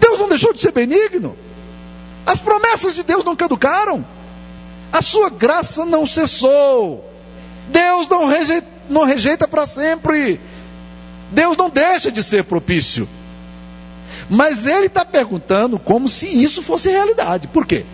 [0.00, 1.36] Deus não deixou de ser benigno.
[2.26, 4.04] As promessas de Deus não caducaram.
[4.92, 7.04] A sua graça não cessou.
[7.68, 10.40] Deus não rejeita, não rejeita para sempre.
[11.30, 13.08] Deus não deixa de ser propício.
[14.28, 17.48] Mas ele está perguntando como se isso fosse realidade.
[17.48, 17.84] Por quê?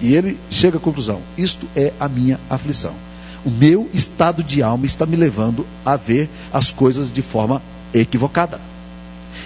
[0.00, 2.94] E ele chega à conclusão: isto é a minha aflição.
[3.44, 7.62] O meu estado de alma está me levando a ver as coisas de forma
[7.94, 8.60] equivocada.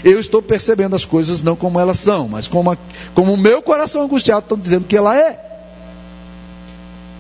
[0.05, 2.79] Eu estou percebendo as coisas não como elas são, mas como, a,
[3.15, 5.39] como o meu coração angustiado está dizendo que ela é.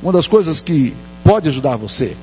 [0.02, 2.16] Uma das coisas que pode ajudar você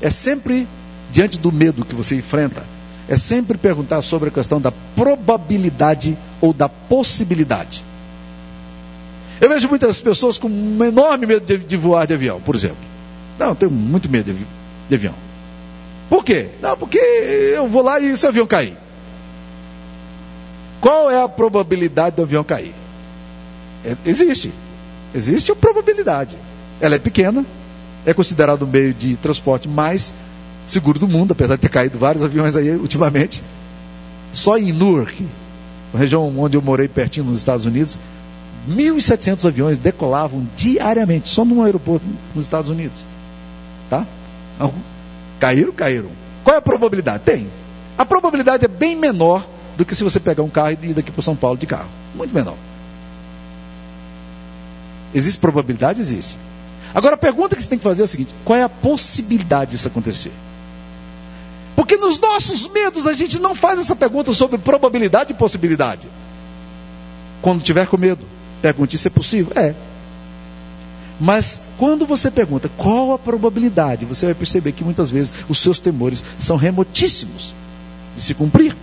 [0.00, 0.66] é sempre,
[1.10, 2.64] diante do medo que você enfrenta,
[3.08, 7.84] é sempre perguntar sobre a questão da probabilidade ou da possibilidade.
[9.40, 12.91] Eu vejo muitas pessoas com um enorme medo de, de voar de avião, por exemplo.
[13.38, 14.32] Não, tenho muito medo
[14.88, 15.14] de, avião.
[16.08, 16.48] Por quê?
[16.60, 18.76] Não, porque eu vou lá e esse avião cair.
[20.80, 22.74] Qual é a probabilidade do avião cair?
[23.84, 24.52] É, existe.
[25.14, 26.36] Existe a probabilidade.
[26.80, 27.44] Ela é pequena,
[28.04, 30.12] é considerado o meio de transporte mais
[30.66, 33.42] seguro do mundo, apesar de ter caído vários aviões aí ultimamente.
[34.32, 35.24] Só em Newark,
[35.94, 37.98] região onde eu morei pertinho nos Estados Unidos,
[38.68, 43.04] 1.700 aviões decolavam diariamente, só num aeroporto nos Estados Unidos.
[43.92, 44.06] Tá?
[45.38, 46.08] Caíram, caíram.
[46.42, 47.24] Qual é a probabilidade?
[47.24, 47.46] Tem.
[47.98, 51.10] A probabilidade é bem menor do que se você pegar um carro e ir daqui
[51.10, 51.90] para São Paulo de carro.
[52.14, 52.56] Muito menor.
[55.14, 56.00] Existe probabilidade?
[56.00, 56.38] Existe.
[56.94, 59.72] Agora a pergunta que você tem que fazer é a seguinte: qual é a possibilidade
[59.72, 60.32] disso acontecer?
[61.76, 66.08] Porque nos nossos medos a gente não faz essa pergunta sobre probabilidade e possibilidade.
[67.42, 68.24] Quando tiver com medo,
[68.62, 69.52] pergunte se é possível.
[69.54, 69.74] É.
[71.20, 75.78] Mas quando você pergunta qual a probabilidade, você vai perceber que muitas vezes os seus
[75.78, 77.54] temores são remotíssimos
[78.16, 78.74] de se cumprir.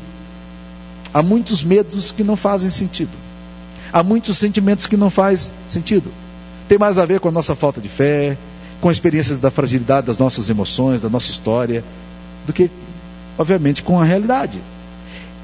[1.13, 3.12] Há muitos medos que não fazem sentido.
[3.92, 6.12] Há muitos sentimentos que não fazem sentido.
[6.68, 8.38] Tem mais a ver com a nossa falta de fé,
[8.80, 11.84] com a experiência da fragilidade das nossas emoções, da nossa história,
[12.46, 12.70] do que,
[13.38, 14.62] obviamente, com a realidade.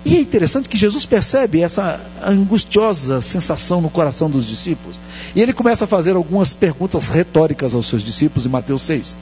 [0.05, 4.99] E é interessante que Jesus percebe essa angustiosa sensação no coração dos discípulos.
[5.35, 9.17] E ele começa a fazer algumas perguntas retóricas aos seus discípulos em Mateus 6.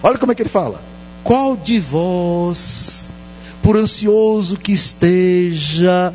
[0.00, 0.80] Olha como é que ele fala:
[1.24, 3.08] Qual de vós,
[3.60, 6.14] por ansioso que esteja,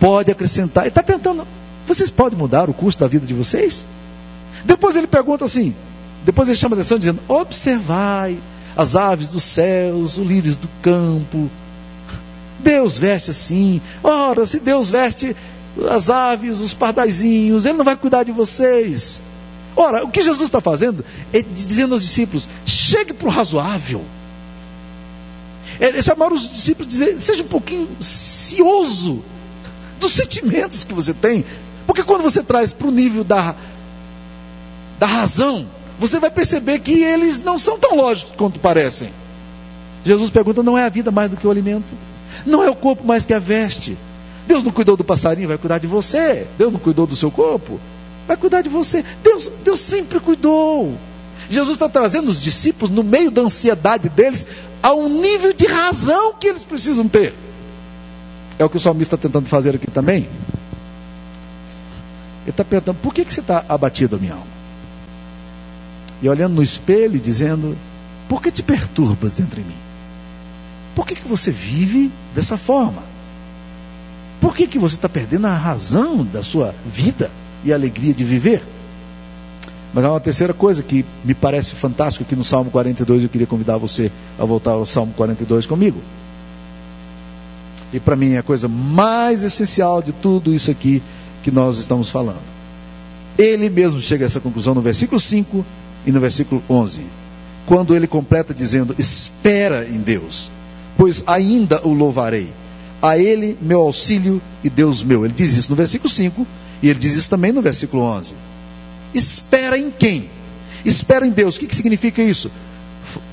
[0.00, 0.82] pode acrescentar?
[0.82, 1.46] Ele está perguntando:
[1.86, 3.86] vocês podem mudar o curso da vida de vocês?
[4.64, 5.72] Depois ele pergunta assim:
[6.24, 8.36] depois ele chama a atenção dizendo: observai
[8.76, 11.48] as aves dos céus, os lírios do campo.
[12.64, 13.80] Deus veste assim.
[14.02, 15.36] Ora, se Deus veste
[15.90, 19.20] as aves, os pardaizinhos, Ele não vai cuidar de vocês.
[19.76, 24.02] Ora, o que Jesus está fazendo é dizendo aos discípulos: chegue para o razoável.
[25.78, 29.22] É chamar os discípulos dizer: seja um pouquinho cioso
[30.00, 31.44] dos sentimentos que você tem.
[31.86, 33.54] Porque quando você traz para o nível da,
[34.98, 35.66] da razão,
[35.98, 39.10] você vai perceber que eles não são tão lógicos quanto parecem.
[40.04, 41.92] Jesus pergunta: não é a vida mais do que o alimento?
[42.44, 43.96] Não é o corpo mais que a veste?
[44.46, 46.46] Deus não cuidou do passarinho, vai cuidar de você.
[46.58, 47.80] Deus não cuidou do seu corpo,
[48.26, 49.04] vai cuidar de você.
[49.22, 50.96] Deus, Deus sempre cuidou.
[51.48, 54.46] Jesus está trazendo os discípulos no meio da ansiedade deles
[54.82, 57.34] a um nível de razão que eles precisam ter.
[58.58, 60.28] É o que o salmista está tentando fazer aqui também.
[62.42, 64.46] Ele está perguntando: por que, que você está abatido, minha alma?
[66.22, 67.76] E olhando no espelho e dizendo:
[68.28, 69.83] por que te perturbas dentro de mim?
[70.94, 73.02] Por que, que você vive dessa forma?
[74.40, 77.30] Por que, que você está perdendo a razão da sua vida
[77.64, 78.62] e a alegria de viver?
[79.92, 83.46] Mas há uma terceira coisa que me parece fantástico aqui no Salmo 42, eu queria
[83.46, 86.00] convidar você a voltar ao Salmo 42 comigo.
[87.92, 91.00] e para mim é a coisa mais essencial de tudo isso aqui
[91.44, 92.42] que nós estamos falando.
[93.38, 95.64] Ele mesmo chega a essa conclusão no versículo 5
[96.04, 97.02] e no versículo 11,
[97.66, 100.50] quando ele completa dizendo: Espera em Deus,
[100.96, 102.52] pois ainda o louvarei.
[103.02, 105.24] A ele meu auxílio e Deus meu.
[105.24, 106.46] Ele diz isso no versículo 5
[106.82, 108.34] e ele diz isso também no versículo 11.
[109.12, 110.28] Espera em quem?
[110.84, 111.56] Espera em Deus.
[111.56, 112.50] O que, que significa isso?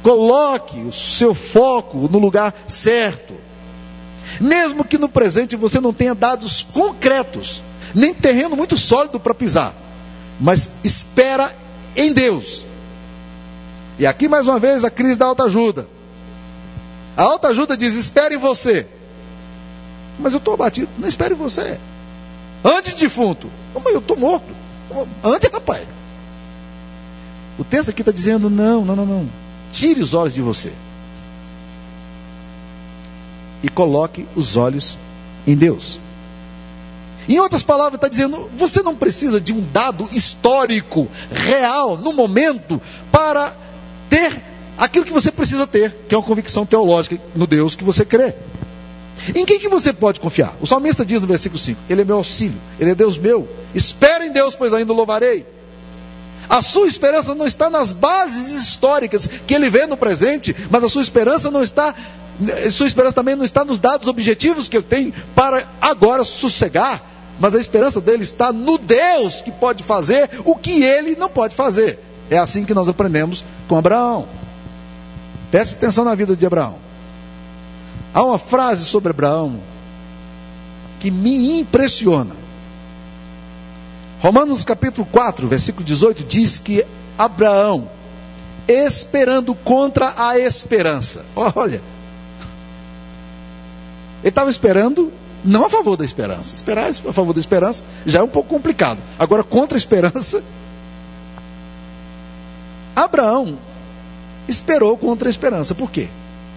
[0.03, 3.33] Coloque o seu foco no lugar certo.
[4.39, 7.61] Mesmo que no presente você não tenha dados concretos,
[7.93, 9.73] nem terreno muito sólido para pisar,
[10.39, 11.53] mas espera
[11.95, 12.63] em Deus.
[13.99, 15.87] E aqui mais uma vez a crise da alta ajuda.
[17.15, 18.87] A alta ajuda diz: espere você.
[20.19, 20.89] Mas eu estou abatido.
[20.97, 21.79] Não espere em você.
[22.63, 23.49] Ande defunto.
[23.73, 24.45] Mas eu estou morto.
[25.23, 25.85] Ande, rapaz.
[27.57, 29.29] O texto aqui está dizendo: não, não, não, não.
[29.71, 30.71] Tire os olhos de você.
[33.63, 34.97] E coloque os olhos
[35.45, 35.99] em Deus.
[37.27, 42.81] Em outras palavras, está dizendo: você não precisa de um dado histórico, real, no momento,
[43.11, 43.53] para
[44.09, 44.50] ter
[44.81, 48.33] aquilo que você precisa ter, que é uma convicção teológica no Deus que você crê.
[49.35, 50.55] Em quem que você pode confiar?
[50.59, 53.47] O salmista diz no versículo 5: Ele é meu auxílio, Ele é Deus meu.
[53.75, 55.45] Espera em Deus, pois ainda o louvarei.
[56.49, 60.89] A sua esperança não está nas bases históricas que ele vê no presente, mas a
[60.89, 61.95] sua esperança não está,
[62.71, 67.01] sua esperança também não está nos dados objetivos que ele tem para agora sossegar,
[67.39, 71.55] mas a esperança dele está no Deus que pode fazer o que ele não pode
[71.55, 71.99] fazer.
[72.29, 74.40] É assim que nós aprendemos com Abraão.
[75.51, 76.75] Preste atenção na vida de Abraão.
[78.13, 79.59] Há uma frase sobre Abraão
[81.01, 82.33] que me impressiona.
[84.21, 86.85] Romanos capítulo 4, versículo 18 diz que
[87.17, 87.89] Abraão,
[88.67, 91.25] esperando contra a esperança.
[91.35, 91.81] Olha,
[94.21, 95.11] ele estava esperando
[95.43, 96.55] não a favor da esperança.
[96.55, 98.99] Esperar a favor da esperança já é um pouco complicado.
[99.19, 100.41] Agora, contra a esperança.
[102.95, 103.57] Abraão
[104.51, 105.73] esperou contra a esperança.
[105.73, 106.07] Por quê?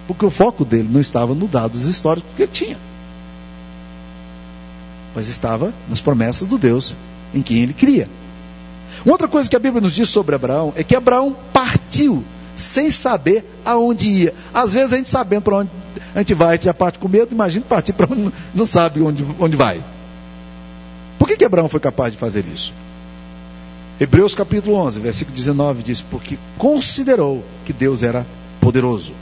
[0.07, 2.77] Porque o foco dele não estava no dados históricos que ele tinha,
[5.15, 6.95] mas estava nas promessas do Deus
[7.33, 8.09] em quem ele cria.
[9.07, 12.25] Outra coisa que a Bíblia nos diz sobre Abraão é que Abraão partiu
[12.57, 14.35] sem saber aonde ia.
[14.53, 15.71] Às vezes a gente sabendo para onde
[16.15, 19.03] a gente vai, a gente já parte com medo, imagina partir para onde não sabe
[19.03, 19.83] onde, onde vai.
[21.19, 22.73] Por que, que Abraão foi capaz de fazer isso?
[24.01, 28.27] Hebreus capítulo 11, versículo 19 diz: Porque considerou que Deus era
[28.61, 29.13] poderoso.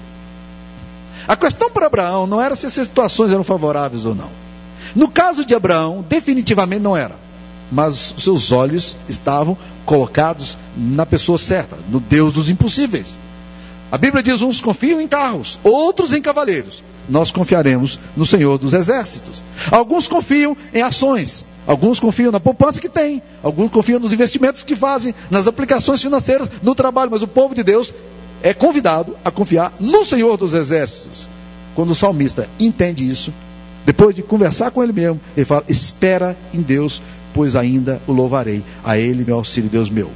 [1.29, 4.31] A questão para Abraão não era se as situações eram favoráveis ou não.
[4.95, 7.23] No caso de Abraão, definitivamente não era
[7.73, 9.57] mas seus olhos estavam
[9.87, 13.19] colocados na pessoa certa, no Deus dos impossíveis.
[13.93, 16.83] A Bíblia diz: uns confiam em carros, outros em cavaleiros.
[17.07, 19.45] Nós confiaremos no Senhor dos exércitos.
[19.71, 24.75] Alguns confiam em ações, alguns confiam na poupança que tem, alguns confiam nos investimentos que
[24.75, 27.93] fazem, nas aplicações financeiras, no trabalho, mas o povo de Deus
[28.43, 31.29] é convidado a confiar no Senhor dos exércitos.
[31.75, 33.31] Quando o salmista entende isso,
[33.85, 37.03] depois de conversar com ele mesmo, ele fala: espera em Deus,
[37.35, 38.65] pois ainda o louvarei.
[38.83, 40.11] A Ele, meu auxílio, Deus meu.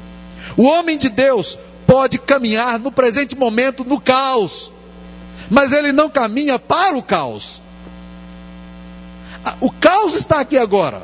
[0.57, 4.73] O homem de Deus pode caminhar no presente momento no caos,
[5.49, 7.63] mas ele não caminha para o caos.
[9.61, 11.03] O caos está aqui agora.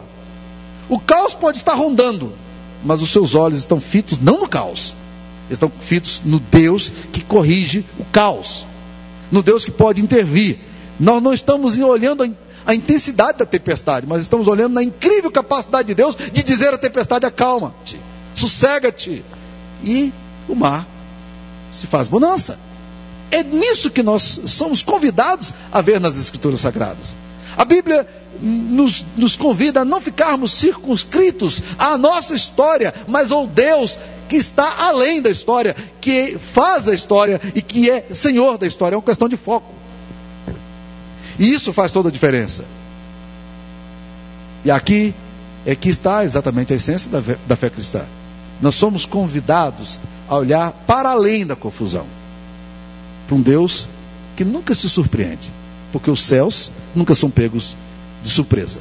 [0.89, 2.33] O caos pode estar rondando,
[2.85, 4.95] mas os seus olhos estão fitos não no caos,
[5.49, 8.67] estão fitos no Deus que corrige o caos,
[9.31, 10.59] no Deus que pode intervir.
[10.99, 15.95] Nós não estamos olhando a intensidade da tempestade, mas estamos olhando na incrível capacidade de
[15.95, 17.99] Deus de dizer à tempestade: acalma-te,
[18.35, 19.25] sossega-te.
[19.83, 20.13] E
[20.49, 20.87] o mar
[21.71, 22.59] se faz bonança.
[23.31, 27.15] É nisso que nós somos convidados a ver nas Escrituras Sagradas.
[27.57, 28.07] A Bíblia
[28.41, 34.85] nos, nos, convida a não ficarmos circunscritos à nossa história, mas ao Deus que está
[34.87, 38.95] além da história, que faz a história e que é Senhor da história.
[38.95, 39.73] É uma questão de foco.
[41.39, 42.65] E isso faz toda a diferença.
[44.65, 45.15] E aqui
[45.67, 48.05] é que está exatamente a essência da fé, da fé cristã.
[48.61, 50.01] Nós somos convidados
[50.33, 52.07] a olhar para além da confusão
[53.27, 53.87] para um Deus
[54.35, 55.53] que nunca se surpreende,
[55.93, 57.77] porque os céus nunca são pegos
[58.23, 58.81] de surpresa.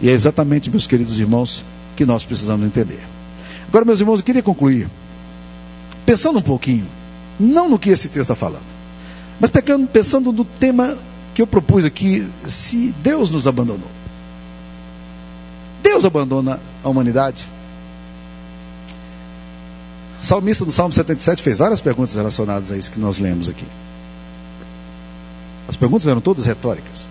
[0.00, 1.62] E é exatamente, meus queridos irmãos,
[1.94, 3.02] que nós precisamos entender.
[3.68, 4.88] Agora, meus irmãos, eu queria concluir
[6.06, 6.86] pensando um pouquinho,
[7.38, 8.64] não no que esse texto está falando,
[9.38, 10.96] mas pegando, pensando no tema
[11.34, 13.90] que eu propus aqui, se Deus nos abandonou.
[15.82, 17.46] Deus abandona a humanidade?
[20.20, 23.66] O salmista no Salmo 77 fez várias perguntas relacionadas a isso que nós lemos aqui.
[25.68, 27.06] As perguntas eram todas retóricas.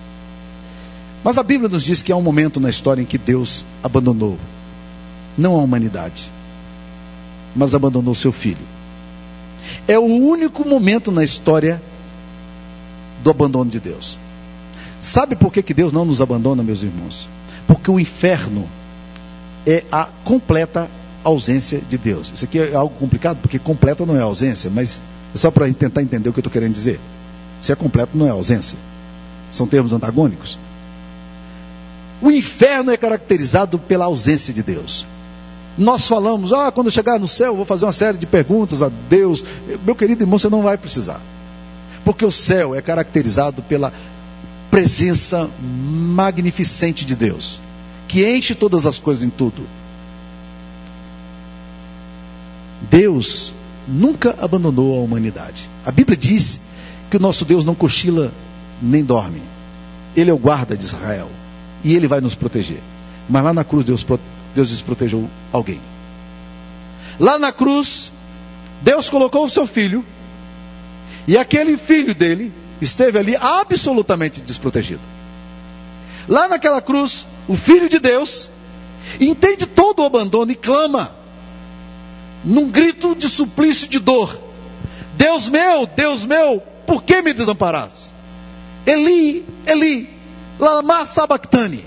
[1.23, 4.37] Mas a Bíblia nos diz que há um momento na história em que Deus abandonou,
[5.37, 6.31] não a humanidade,
[7.55, 8.65] mas abandonou seu filho.
[9.87, 11.81] É o único momento na história
[13.23, 14.17] do abandono de Deus.
[14.99, 17.27] Sabe por que, que Deus não nos abandona, meus irmãos?
[17.67, 18.67] Porque o inferno
[19.65, 20.89] é a completa
[21.27, 22.31] ausência de Deus.
[22.33, 24.99] Isso aqui é algo complicado, porque completa não é ausência, mas
[25.33, 26.99] é só para tentar entender o que eu estou querendo dizer.
[27.61, 28.77] Se é completo, não é ausência.
[29.51, 30.57] São termos antagônicos.
[32.21, 35.05] O inferno é caracterizado pela ausência de Deus.
[35.77, 39.45] Nós falamos, ah, quando chegar no céu, vou fazer uma série de perguntas a Deus.
[39.85, 41.21] Meu querido irmão, você não vai precisar.
[42.03, 43.93] Porque o céu é caracterizado pela
[44.71, 47.59] presença magnificente de Deus,
[48.07, 49.61] que enche todas as coisas em tudo.
[52.81, 53.53] Deus
[53.87, 55.69] nunca abandonou a humanidade.
[55.85, 56.59] A Bíblia diz
[57.09, 58.31] que o nosso Deus não cochila
[58.81, 59.41] nem dorme.
[60.15, 61.29] Ele é o guarda de Israel
[61.83, 62.79] e ele vai nos proteger.
[63.29, 64.05] Mas lá na cruz Deus,
[64.53, 65.79] Deus desprotejou alguém.
[67.19, 68.11] Lá na cruz,
[68.81, 70.03] Deus colocou o seu filho
[71.27, 72.51] e aquele filho dele
[72.81, 75.01] esteve ali absolutamente desprotegido.
[76.27, 78.49] Lá naquela cruz, o filho de Deus
[79.19, 81.11] entende todo o abandono e clama
[82.47, 84.39] num grito de suplício de dor:
[85.13, 88.07] Deus meu, Deus meu, por que me desamparaste?
[88.85, 90.09] Eli, Eli,
[90.57, 91.85] lama sabactani.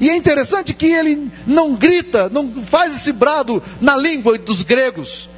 [0.00, 5.28] E é interessante que ele não grita, não faz esse brado na língua dos gregos,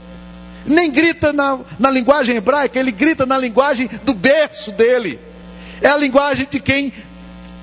[0.64, 5.18] nem grita na, na linguagem hebraica, ele grita na linguagem do berço dele.
[5.80, 6.92] É a linguagem de quem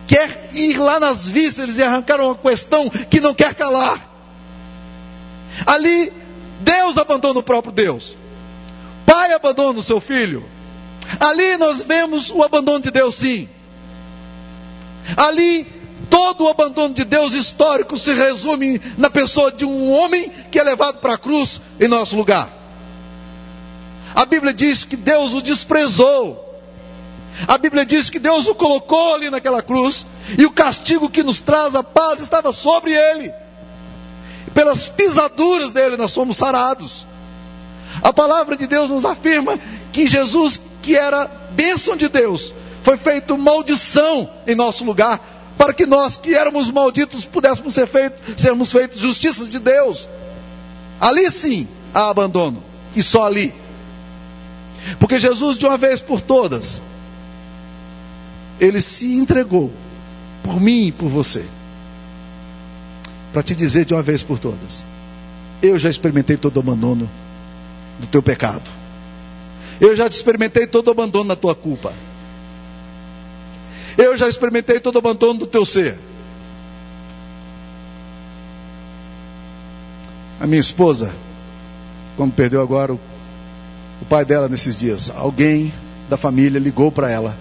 [0.08, 4.10] quer ir lá nas vísceras e arrancar uma questão que não quer calar.
[5.66, 6.12] Ali
[6.60, 8.16] Deus abandona o próprio Deus.
[9.06, 10.44] Pai abandona o seu filho.
[11.20, 13.50] Ali nós vemos o abandono de Deus, sim.
[15.18, 15.66] Ali
[16.10, 20.64] todo o abandono de Deus histórico se resume na pessoa de um homem que é
[20.64, 22.50] levado para a cruz em nosso lugar.
[24.14, 26.46] A Bíblia diz que Deus o desprezou.
[27.48, 30.06] A Bíblia diz que Deus o colocou ali naquela cruz
[30.38, 33.32] e o castigo que nos traz a paz estava sobre ele
[34.54, 37.06] pelas pisaduras dele nós somos sarados.
[38.02, 39.58] A palavra de Deus nos afirma
[39.92, 45.20] que Jesus, que era bênção de Deus, foi feito maldição em nosso lugar,
[45.58, 50.08] para que nós que éramos malditos pudéssemos ser feito, sermos feitos justiças de Deus.
[51.00, 52.64] Ali sim há abandono,
[52.96, 53.54] e só ali.
[55.00, 56.82] Porque Jesus, de uma vez por todas,
[58.60, 59.72] ele se entregou
[60.42, 61.46] por mim e por você
[63.40, 64.84] para te dizer de uma vez por todas:
[65.62, 67.10] eu já experimentei todo o abandono
[67.98, 68.70] do teu pecado.
[69.80, 71.94] Eu já experimentei todo o abandono da tua culpa.
[73.98, 75.98] Eu já experimentei todo o abandono do teu ser.
[80.42, 81.10] A minha esposa,
[82.18, 83.00] quando perdeu agora o,
[84.02, 85.72] o pai dela nesses dias, alguém
[86.10, 87.38] da família ligou para ela.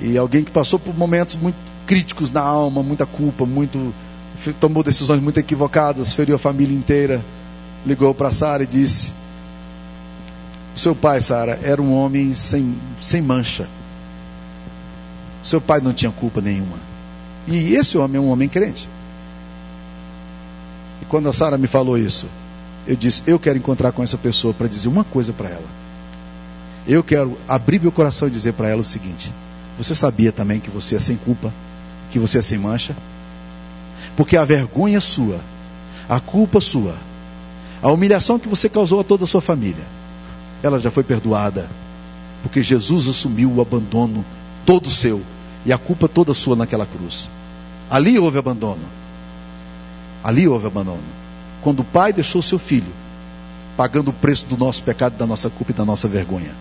[0.00, 3.92] E alguém que passou por momentos muito críticos na alma, muita culpa, muito
[4.60, 7.24] tomou decisões muito equivocadas, feriu a família inteira,
[7.86, 9.10] ligou para Sara e disse:
[10.74, 13.66] Seu pai, Sara, era um homem sem, sem mancha.
[15.42, 16.78] Seu pai não tinha culpa nenhuma.
[17.46, 18.88] E esse homem é um homem crente.
[21.02, 22.26] E quando a Sara me falou isso,
[22.86, 25.84] eu disse: Eu quero encontrar com essa pessoa para dizer uma coisa para ela.
[26.86, 29.32] Eu quero abrir meu coração e dizer para ela o seguinte:
[29.78, 31.52] Você sabia também que você é sem culpa,
[32.10, 32.94] que você é sem mancha?
[34.16, 35.40] Porque a vergonha sua,
[36.08, 36.94] a culpa sua,
[37.82, 39.84] a humilhação que você causou a toda a sua família,
[40.62, 41.68] ela já foi perdoada.
[42.42, 44.24] Porque Jesus assumiu o abandono
[44.64, 45.22] todo seu
[45.64, 47.28] e a culpa toda sua naquela cruz.
[47.90, 48.82] Ali houve abandono.
[50.22, 51.02] Ali houve abandono.
[51.62, 52.92] Quando o Pai deixou seu filho,
[53.76, 56.54] pagando o preço do nosso pecado, da nossa culpa e da nossa vergonha.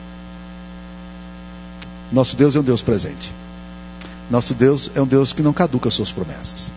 [2.11, 3.31] Nosso Deus é um Deus presente.
[4.31, 6.71] Nosso Deus é um Deus que não caduca suas promessas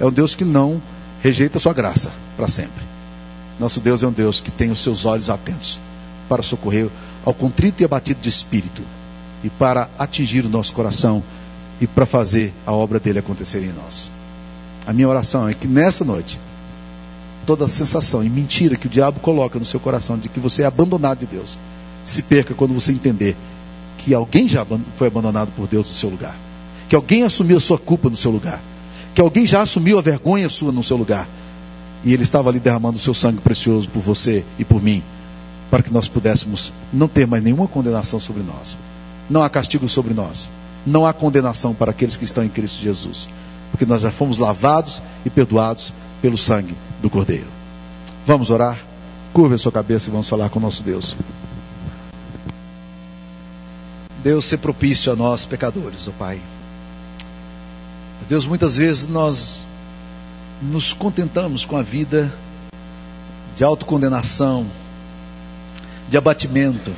[0.00, 0.80] é um Deus que não
[1.22, 2.82] rejeita a sua graça para sempre.
[3.58, 5.78] Nosso Deus é um Deus que tem os seus olhos atentos
[6.26, 6.88] para socorrer
[7.24, 8.82] ao contrito e abatido de espírito
[9.44, 11.22] e para atingir o nosso coração
[11.78, 14.10] e para fazer a obra dele acontecer em nós.
[14.86, 16.40] A minha oração é que nessa noite,
[17.44, 20.62] toda a sensação e mentira que o diabo coloca no seu coração de que você
[20.62, 21.58] é abandonado de Deus,
[22.06, 23.36] se perca quando você entender
[23.98, 26.34] que alguém já foi abandonado por Deus no seu lugar,
[26.88, 28.62] que alguém assumiu a sua culpa no seu lugar
[29.14, 31.28] que alguém já assumiu a vergonha sua no seu lugar.
[32.04, 35.02] E ele estava ali derramando o seu sangue precioso por você e por mim,
[35.70, 38.78] para que nós pudéssemos não ter mais nenhuma condenação sobre nós.
[39.28, 40.48] Não há castigo sobre nós.
[40.86, 43.28] não há condenação para aqueles que estão em Cristo Jesus,
[43.70, 45.92] porque nós já fomos lavados e perdoados
[46.22, 47.46] pelo sangue do Cordeiro.
[48.26, 48.78] Vamos orar?
[49.32, 51.14] Curva a sua cabeça e vamos falar com o nosso Deus.
[54.22, 56.40] Deus, ser propício a nós, pecadores, ó oh Pai.
[58.30, 59.60] Deus, muitas vezes nós
[60.62, 62.32] nos contentamos com a vida
[63.56, 64.64] de autocondenação,
[66.08, 66.92] de abatimento,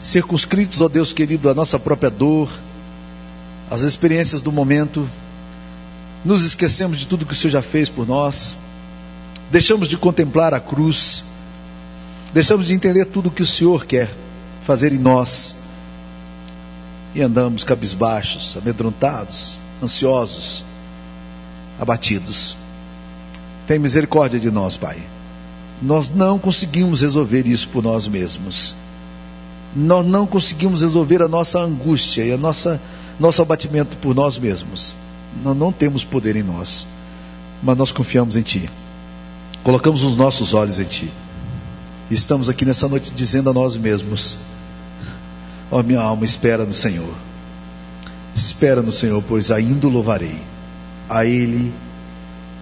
[0.00, 2.50] circunscritos, ó Deus querido, à nossa própria dor,
[3.70, 5.08] às experiências do momento,
[6.24, 8.56] nos esquecemos de tudo que o Senhor já fez por nós,
[9.52, 11.22] deixamos de contemplar a cruz,
[12.34, 14.10] deixamos de entender tudo que o Senhor quer
[14.64, 15.54] fazer em nós
[17.14, 20.64] e andamos cabisbaixos, amedrontados, ansiosos,
[21.78, 22.56] abatidos.
[23.66, 25.02] Tem misericórdia de nós, Pai.
[25.82, 28.74] Nós não conseguimos resolver isso por nós mesmos.
[29.74, 32.80] Nós não conseguimos resolver a nossa angústia e a nossa
[33.18, 34.94] nosso abatimento por nós mesmos.
[35.44, 36.86] Nós não temos poder em nós,
[37.62, 38.68] mas nós confiamos em Ti.
[39.62, 41.10] Colocamos os nossos olhos em Ti.
[42.10, 44.38] Estamos aqui nessa noite dizendo a nós mesmos:
[45.70, 47.14] Ó oh, minha alma, espera no Senhor.
[48.34, 50.40] Espera no Senhor, pois ainda o louvarei.
[51.08, 51.72] A Ele,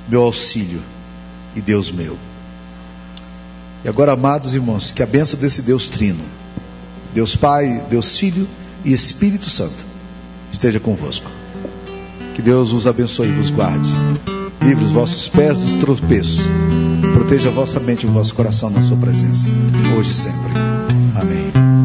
[0.09, 0.81] meu auxílio
[1.55, 2.17] e Deus meu.
[3.85, 6.25] E agora, amados irmãos, que a bênção desse Deus Trino,
[7.15, 8.49] Deus Pai, Deus Filho
[8.85, 9.87] e Espírito Santo,
[10.53, 11.31] esteja convosco.
[12.35, 13.91] Que Deus vos abençoe e vos guarde.
[14.63, 16.41] Livre os vossos pés dos tropeços.
[17.15, 19.47] Proteja a vossa mente e o vosso coração na sua presença,
[19.97, 20.53] hoje e sempre.
[21.15, 21.78] Amém.